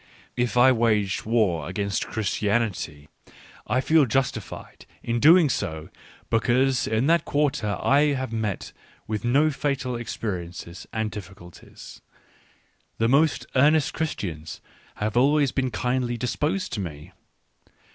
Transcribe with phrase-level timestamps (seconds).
[0.35, 3.07] If I wage war against Christianity,
[3.67, 5.89] I feel justified in doing so,
[6.31, 8.71] because in that quarter I have met
[9.05, 12.01] with no fatal experiences and difficulties—
[12.97, 14.59] the most ear nest Christians
[14.95, 17.11] have always been kindly disposed to me.